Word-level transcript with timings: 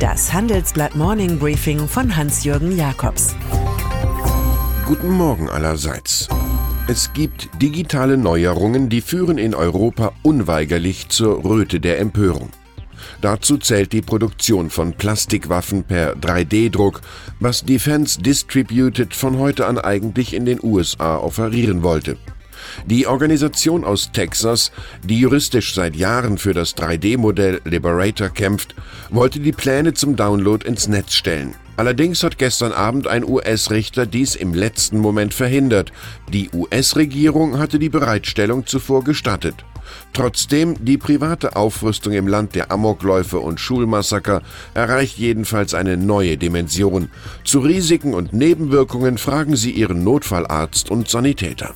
Das 0.00 0.32
Handelsblatt 0.32 0.96
Morning 0.96 1.38
Briefing 1.38 1.86
von 1.86 2.16
Hans-Jürgen 2.16 2.74
Jakobs. 2.74 3.36
Guten 4.86 5.10
Morgen 5.10 5.50
allerseits. 5.50 6.26
Es 6.88 7.12
gibt 7.12 7.50
digitale 7.60 8.16
Neuerungen, 8.16 8.88
die 8.88 9.02
führen 9.02 9.36
in 9.36 9.54
Europa 9.54 10.14
unweigerlich 10.22 11.10
zur 11.10 11.44
Röte 11.44 11.80
der 11.80 11.98
Empörung. 11.98 12.48
Dazu 13.20 13.58
zählt 13.58 13.92
die 13.92 14.00
Produktion 14.00 14.70
von 14.70 14.94
Plastikwaffen 14.94 15.84
per 15.84 16.14
3D-Druck, 16.14 17.02
was 17.38 17.66
Defense 17.66 18.22
Distributed 18.22 19.14
von 19.14 19.36
heute 19.36 19.66
an 19.66 19.76
eigentlich 19.78 20.32
in 20.32 20.46
den 20.46 20.60
USA 20.62 21.18
offerieren 21.18 21.82
wollte. 21.82 22.16
Die 22.86 23.06
Organisation 23.06 23.84
aus 23.84 24.10
Texas, 24.12 24.72
die 25.02 25.20
juristisch 25.20 25.74
seit 25.74 25.96
Jahren 25.96 26.38
für 26.38 26.54
das 26.54 26.76
3D-Modell 26.76 27.60
Liberator 27.64 28.28
kämpft, 28.28 28.74
wollte 29.10 29.40
die 29.40 29.52
Pläne 29.52 29.94
zum 29.94 30.16
Download 30.16 30.66
ins 30.66 30.88
Netz 30.88 31.14
stellen. 31.14 31.54
Allerdings 31.76 32.22
hat 32.22 32.36
gestern 32.36 32.72
Abend 32.72 33.06
ein 33.06 33.24
US-Richter 33.24 34.04
dies 34.04 34.34
im 34.34 34.52
letzten 34.52 34.98
Moment 34.98 35.32
verhindert. 35.32 35.92
Die 36.30 36.50
US-Regierung 36.52 37.58
hatte 37.58 37.78
die 37.78 37.88
Bereitstellung 37.88 38.66
zuvor 38.66 39.02
gestattet. 39.02 39.64
Trotzdem, 40.12 40.76
die 40.84 40.98
private 40.98 41.56
Aufrüstung 41.56 42.12
im 42.12 42.28
Land 42.28 42.54
der 42.54 42.70
Amokläufe 42.70 43.38
und 43.38 43.60
Schulmassaker 43.60 44.42
erreicht 44.74 45.18
jedenfalls 45.18 45.74
eine 45.74 45.96
neue 45.96 46.36
Dimension. 46.36 47.08
Zu 47.44 47.60
Risiken 47.60 48.14
und 48.14 48.32
Nebenwirkungen 48.32 49.18
fragen 49.18 49.56
Sie 49.56 49.70
Ihren 49.70 50.04
Notfallarzt 50.04 50.90
und 50.90 51.08
Sanitäter. 51.08 51.72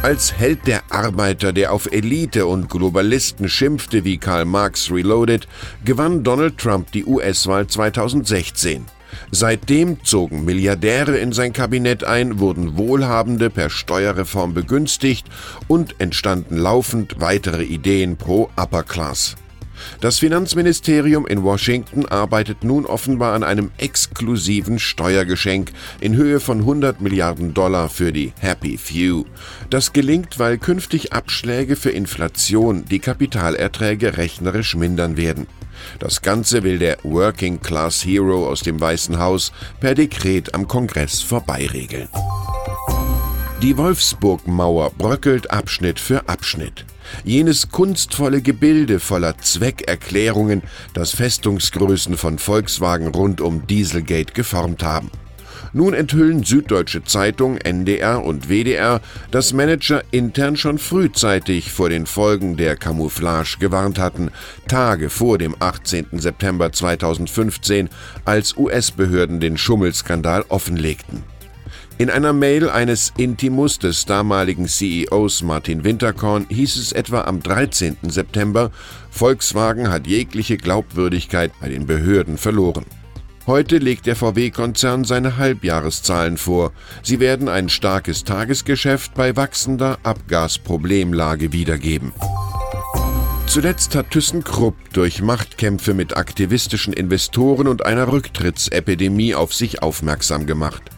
Als 0.00 0.32
Held 0.38 0.68
der 0.68 0.92
Arbeiter, 0.92 1.52
der 1.52 1.72
auf 1.72 1.90
Elite 1.90 2.46
und 2.46 2.70
Globalisten 2.70 3.48
schimpfte 3.48 4.04
wie 4.04 4.18
Karl 4.18 4.44
Marx 4.44 4.92
Reloaded, 4.92 5.48
gewann 5.84 6.22
Donald 6.22 6.56
Trump 6.56 6.92
die 6.92 7.04
US-Wahl 7.04 7.66
2016. 7.66 8.84
Seitdem 9.32 10.04
zogen 10.04 10.44
Milliardäre 10.44 11.18
in 11.18 11.32
sein 11.32 11.52
Kabinett 11.52 12.04
ein, 12.04 12.38
wurden 12.38 12.78
Wohlhabende 12.78 13.50
per 13.50 13.70
Steuerreform 13.70 14.54
begünstigt 14.54 15.26
und 15.66 16.00
entstanden 16.00 16.56
laufend 16.58 17.16
weitere 17.18 17.64
Ideen 17.64 18.16
pro 18.16 18.50
Upper 18.56 18.84
Class. 18.84 19.34
Das 20.00 20.18
Finanzministerium 20.18 21.26
in 21.26 21.42
Washington 21.42 22.06
arbeitet 22.06 22.64
nun 22.64 22.86
offenbar 22.86 23.34
an 23.34 23.42
einem 23.42 23.70
exklusiven 23.78 24.78
Steuergeschenk 24.78 25.72
in 26.00 26.16
Höhe 26.16 26.40
von 26.40 26.60
100 26.60 27.00
Milliarden 27.00 27.54
Dollar 27.54 27.88
für 27.88 28.12
die 28.12 28.32
Happy 28.38 28.78
Few. 28.78 29.24
Das 29.70 29.92
gelingt, 29.92 30.38
weil 30.38 30.58
künftig 30.58 31.12
Abschläge 31.12 31.76
für 31.76 31.90
Inflation 31.90 32.84
die 32.84 32.98
Kapitalerträge 32.98 34.16
rechnerisch 34.16 34.74
mindern 34.74 35.16
werden. 35.16 35.46
Das 35.98 36.22
Ganze 36.22 36.62
will 36.62 36.78
der 36.78 36.98
Working 37.02 37.60
Class 37.60 38.04
Hero 38.04 38.48
aus 38.48 38.60
dem 38.60 38.80
Weißen 38.80 39.18
Haus 39.18 39.52
per 39.80 39.94
Dekret 39.94 40.54
am 40.54 40.66
Kongress 40.66 41.22
vorbeiregeln. 41.22 42.08
Die 43.60 43.76
Wolfsburg-Mauer 43.76 44.92
bröckelt 44.96 45.50
Abschnitt 45.50 45.98
für 45.98 46.28
Abschnitt. 46.28 46.84
Jenes 47.24 47.70
kunstvolle 47.72 48.40
Gebilde 48.40 49.00
voller 49.00 49.36
Zweckerklärungen, 49.38 50.62
das 50.94 51.10
Festungsgrößen 51.10 52.16
von 52.16 52.38
Volkswagen 52.38 53.08
rund 53.08 53.40
um 53.40 53.66
Dieselgate 53.66 54.32
geformt 54.32 54.84
haben. 54.84 55.10
Nun 55.72 55.92
enthüllen 55.92 56.44
Süddeutsche 56.44 57.02
Zeitung, 57.02 57.56
NDR 57.56 58.22
und 58.22 58.48
WDR, 58.48 59.00
dass 59.32 59.52
Manager 59.52 60.04
intern 60.12 60.56
schon 60.56 60.78
frühzeitig 60.78 61.72
vor 61.72 61.88
den 61.88 62.06
Folgen 62.06 62.56
der 62.56 62.76
Camouflage 62.76 63.56
gewarnt 63.58 63.98
hatten, 63.98 64.30
Tage 64.68 65.10
vor 65.10 65.36
dem 65.36 65.56
18. 65.58 66.06
September 66.12 66.70
2015, 66.70 67.88
als 68.24 68.56
US-Behörden 68.56 69.40
den 69.40 69.58
Schummelskandal 69.58 70.44
offenlegten. 70.48 71.24
In 71.98 72.10
einer 72.10 72.32
Mail 72.32 72.70
eines 72.70 73.12
Intimus 73.16 73.80
des 73.80 74.06
damaligen 74.06 74.68
CEOs 74.68 75.42
Martin 75.42 75.82
Winterkorn 75.82 76.46
hieß 76.48 76.76
es 76.76 76.92
etwa 76.92 77.22
am 77.22 77.42
13. 77.42 77.96
September, 78.04 78.70
Volkswagen 79.10 79.90
hat 79.90 80.06
jegliche 80.06 80.58
Glaubwürdigkeit 80.58 81.50
bei 81.60 81.68
den 81.68 81.88
Behörden 81.88 82.38
verloren. 82.38 82.84
Heute 83.48 83.78
legt 83.78 84.06
der 84.06 84.14
VW-Konzern 84.14 85.02
seine 85.02 85.38
Halbjahreszahlen 85.38 86.36
vor. 86.36 86.72
Sie 87.02 87.18
werden 87.18 87.48
ein 87.48 87.68
starkes 87.68 88.22
Tagesgeschäft 88.22 89.14
bei 89.14 89.34
wachsender 89.34 89.98
Abgasproblemlage 90.04 91.52
wiedergeben. 91.52 92.12
Zuletzt 93.48 93.96
hat 93.96 94.12
ThyssenKrupp 94.12 94.76
durch 94.92 95.20
Machtkämpfe 95.20 95.94
mit 95.94 96.16
aktivistischen 96.16 96.92
Investoren 96.92 97.66
und 97.66 97.84
einer 97.84 98.12
Rücktrittsepidemie 98.12 99.34
auf 99.34 99.52
sich 99.52 99.82
aufmerksam 99.82 100.46
gemacht. 100.46 100.92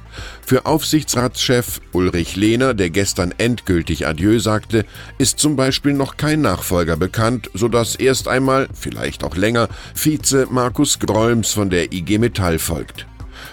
Für 0.44 0.66
Aufsichtsratschef 0.66 1.80
Ulrich 1.92 2.36
Lehner, 2.36 2.74
der 2.74 2.90
gestern 2.90 3.34
endgültig 3.38 4.06
Adieu 4.06 4.38
sagte, 4.38 4.84
ist 5.18 5.38
zum 5.38 5.56
Beispiel 5.56 5.92
noch 5.92 6.16
kein 6.16 6.40
Nachfolger 6.40 6.96
bekannt, 6.96 7.50
sodass 7.54 7.96
erst 7.96 8.28
einmal, 8.28 8.68
vielleicht 8.72 9.24
auch 9.24 9.36
länger, 9.36 9.68
Vize 9.94 10.46
Markus 10.50 10.98
Grolms 10.98 11.52
von 11.52 11.70
der 11.70 11.92
IG 11.92 12.18
Metall 12.18 12.58
folgt. 12.58 13.09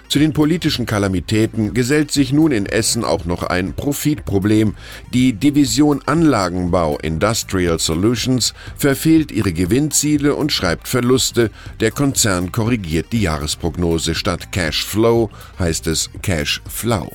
Zu 0.10 0.20
den 0.20 0.34
politischen 0.34 0.86
Kalamitäten 0.86 1.74
gesellt 1.74 2.12
sich 2.12 2.32
nun 2.32 2.52
in 2.52 2.66
Essen 2.66 3.04
auch 3.04 3.26
noch 3.26 3.44
ein 3.44 3.74
Profitproblem. 3.74 4.76
Die 5.14 5.34
Division 5.34 6.02
Anlagenbau 6.06 6.98
Industrial 7.00 7.80
Solutions 7.80 8.54
verfehlt 8.78 9.32
ihre 9.32 9.54
Gewinnziele 9.54 10.36
und 10.36 10.52
schreibt 10.52 10.88
Verluste. 10.88 11.52
Der 11.80 11.92
Konzern 11.92 12.52
korrigiert 12.52 13.08
die 13.12 13.22
Jahresprognose. 13.22 14.16
Statt 14.16 14.52
Cash 14.52 14.86
Flow 14.86 15.30
heißt 15.60 15.88
es 15.88 16.10
Cash 16.22 16.62
Flow. 16.70 17.12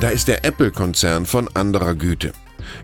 Da 0.00 0.08
ist 0.08 0.28
der 0.28 0.44
Apple-Konzern 0.44 1.26
von 1.26 1.48
anderer 1.54 1.94
Güte. 1.94 2.32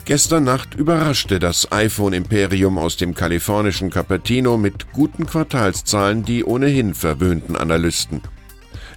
Gestern 0.05 0.45
Nacht 0.45 0.75
überraschte 0.75 1.39
das 1.39 1.71
iPhone-Imperium 1.73 2.79
aus 2.79 2.97
dem 2.97 3.15
kalifornischen 3.15 3.91
Cupertino 3.91 4.57
mit 4.57 4.93
guten 4.93 5.27
Quartalszahlen 5.27 6.25
die 6.25 6.45
ohnehin 6.45 6.95
verwöhnten 6.95 7.57
Analysten. 7.57 8.21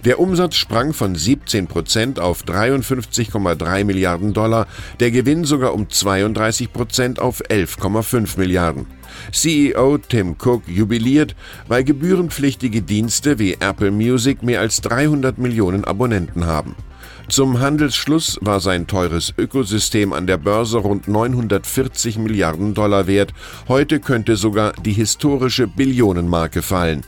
Der 0.06 0.18
Umsatz 0.18 0.54
sprang 0.56 0.94
von 0.94 1.14
17 1.14 1.66
Prozent 1.66 2.20
auf 2.20 2.42
53,3 2.44 3.84
Milliarden 3.84 4.32
Dollar, 4.32 4.66
der 4.98 5.10
Gewinn 5.10 5.44
sogar 5.44 5.74
um 5.74 5.90
32 5.90 6.72
Prozent 6.72 7.20
auf 7.20 7.42
11,5 7.42 8.38
Milliarden. 8.38 8.86
CEO 9.30 9.98
Tim 9.98 10.36
Cook 10.42 10.62
jubiliert, 10.66 11.36
weil 11.68 11.84
gebührenpflichtige 11.84 12.80
Dienste 12.80 13.38
wie 13.38 13.58
Apple 13.60 13.90
Music 13.90 14.42
mehr 14.42 14.60
als 14.60 14.80
300 14.80 15.36
Millionen 15.36 15.84
Abonnenten 15.84 16.46
haben. 16.46 16.76
Zum 17.28 17.60
Handelsschluss 17.60 18.38
war 18.40 18.58
sein 18.58 18.88
teures 18.88 19.32
Ökosystem 19.38 20.12
an 20.12 20.26
der 20.26 20.36
Börse 20.36 20.78
rund 20.78 21.06
940 21.06 22.18
Milliarden 22.18 22.74
Dollar 22.74 23.06
wert. 23.06 23.32
Heute 23.68 24.00
könnte 24.00 24.34
sogar 24.34 24.72
die 24.84 24.92
historische 24.92 25.68
Billionenmarke 25.68 26.60
fallen. 26.60 27.04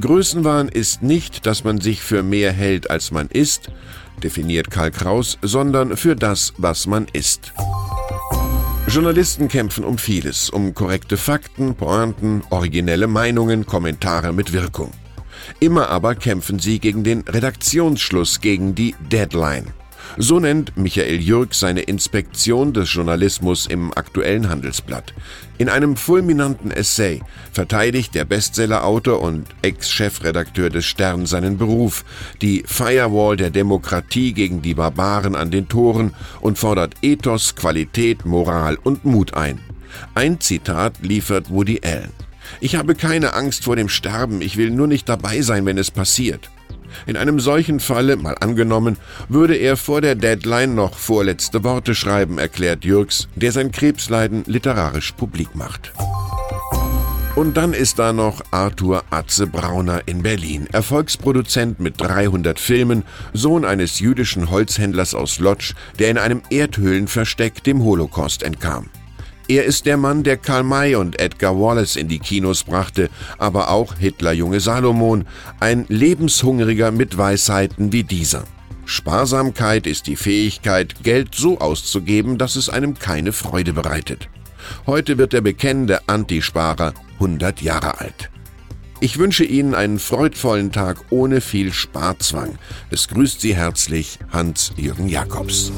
Größenwahn 0.00 0.68
ist 0.68 1.02
nicht, 1.02 1.46
dass 1.46 1.64
man 1.64 1.80
sich 1.80 2.00
für 2.00 2.22
mehr 2.22 2.52
hält, 2.52 2.90
als 2.90 3.10
man 3.10 3.28
ist, 3.28 3.70
definiert 4.22 4.70
Karl 4.70 4.90
Kraus, 4.90 5.38
sondern 5.42 5.96
für 5.96 6.16
das, 6.16 6.54
was 6.56 6.86
man 6.86 7.06
ist. 7.12 7.52
Journalisten 8.88 9.48
kämpfen 9.48 9.84
um 9.84 9.98
vieles, 9.98 10.50
um 10.50 10.74
korrekte 10.74 11.16
Fakten, 11.16 11.74
Pointen, 11.74 12.42
originelle 12.50 13.06
Meinungen, 13.06 13.66
Kommentare 13.66 14.32
mit 14.32 14.52
Wirkung. 14.52 14.90
Immer 15.60 15.88
aber 15.88 16.14
kämpfen 16.14 16.58
sie 16.58 16.78
gegen 16.78 17.04
den 17.04 17.20
Redaktionsschluss, 17.20 18.40
gegen 18.40 18.74
die 18.74 18.94
Deadline. 19.12 19.66
So 20.16 20.40
nennt 20.40 20.76
Michael 20.76 21.20
Jürg 21.20 21.54
seine 21.54 21.82
Inspektion 21.82 22.72
des 22.72 22.92
Journalismus 22.92 23.66
im 23.66 23.92
aktuellen 23.96 24.48
Handelsblatt. 24.48 25.14
In 25.58 25.68
einem 25.68 25.96
fulminanten 25.96 26.70
Essay 26.70 27.20
verteidigt 27.52 28.14
der 28.14 28.24
Bestsellerautor 28.24 29.20
und 29.20 29.46
Ex-Chefredakteur 29.62 30.70
des 30.70 30.86
Stern 30.86 31.26
seinen 31.26 31.58
Beruf, 31.58 32.04
die 32.42 32.64
Firewall 32.66 33.36
der 33.36 33.50
Demokratie 33.50 34.32
gegen 34.32 34.62
die 34.62 34.74
Barbaren 34.74 35.36
an 35.36 35.50
den 35.50 35.68
Toren 35.68 36.14
und 36.40 36.58
fordert 36.58 36.94
Ethos, 37.02 37.54
Qualität, 37.54 38.24
Moral 38.24 38.78
und 38.82 39.04
Mut 39.04 39.34
ein. 39.34 39.60
Ein 40.14 40.40
Zitat 40.40 41.00
liefert 41.02 41.50
Woody 41.50 41.80
Allen. 41.84 42.12
Ich 42.60 42.74
habe 42.74 42.94
keine 42.94 43.34
Angst 43.34 43.64
vor 43.64 43.76
dem 43.76 43.88
Sterben, 43.88 44.42
ich 44.42 44.56
will 44.56 44.70
nur 44.70 44.86
nicht 44.86 45.08
dabei 45.08 45.40
sein, 45.42 45.66
wenn 45.66 45.78
es 45.78 45.90
passiert. 45.90 46.50
In 47.06 47.16
einem 47.16 47.40
solchen 47.40 47.80
Falle, 47.80 48.16
mal 48.16 48.36
angenommen, 48.40 48.96
würde 49.28 49.56
er 49.56 49.76
vor 49.76 50.00
der 50.00 50.14
Deadline 50.14 50.74
noch 50.74 50.96
vorletzte 50.96 51.64
Worte 51.64 51.94
schreiben, 51.94 52.38
erklärt 52.38 52.84
Jürgs, 52.84 53.28
der 53.36 53.52
sein 53.52 53.72
Krebsleiden 53.72 54.44
literarisch 54.46 55.12
publik 55.12 55.54
macht. 55.54 55.92
Und 57.36 57.56
dann 57.56 57.72
ist 57.72 57.98
da 57.98 58.12
noch 58.12 58.42
Arthur 58.50 59.04
Atze 59.10 59.46
Brauner 59.46 60.02
in 60.06 60.22
Berlin, 60.22 60.66
Erfolgsproduzent 60.72 61.80
mit 61.80 62.00
300 62.00 62.58
Filmen, 62.58 63.04
Sohn 63.32 63.64
eines 63.64 64.00
jüdischen 64.00 64.50
Holzhändlers 64.50 65.14
aus 65.14 65.38
Lodz, 65.38 65.74
der 65.98 66.10
in 66.10 66.18
einem 66.18 66.42
Erdhöhlenversteck 66.50 67.62
dem 67.64 67.82
Holocaust 67.82 68.42
entkam. 68.42 68.90
Er 69.50 69.64
ist 69.64 69.84
der 69.84 69.96
Mann, 69.96 70.22
der 70.22 70.36
Karl 70.36 70.62
May 70.62 70.94
und 70.94 71.18
Edgar 71.18 71.58
Wallace 71.58 71.96
in 71.96 72.06
die 72.06 72.20
Kinos 72.20 72.62
brachte, 72.62 73.10
aber 73.36 73.70
auch 73.70 73.96
Hitler 73.96 74.30
junge 74.30 74.60
Salomon, 74.60 75.26
ein 75.58 75.86
Lebenshungriger 75.88 76.92
mit 76.92 77.18
Weisheiten 77.18 77.92
wie 77.92 78.04
dieser. 78.04 78.44
Sparsamkeit 78.84 79.88
ist 79.88 80.06
die 80.06 80.14
Fähigkeit, 80.14 81.02
Geld 81.02 81.34
so 81.34 81.58
auszugeben, 81.58 82.38
dass 82.38 82.54
es 82.54 82.68
einem 82.68 82.96
keine 82.96 83.32
Freude 83.32 83.72
bereitet. 83.72 84.28
Heute 84.86 85.18
wird 85.18 85.32
der 85.32 85.40
bekennende 85.40 86.08
Antisparer 86.08 86.94
100 87.14 87.60
Jahre 87.60 87.98
alt. 87.98 88.30
Ich 89.00 89.18
wünsche 89.18 89.42
Ihnen 89.42 89.74
einen 89.74 89.98
freudvollen 89.98 90.70
Tag 90.70 91.06
ohne 91.10 91.40
viel 91.40 91.72
Sparzwang. 91.72 92.56
Es 92.90 93.08
grüßt 93.08 93.40
Sie 93.40 93.56
herzlich 93.56 94.20
Hans-Jürgen 94.30 95.08
Jakobs. 95.08 95.72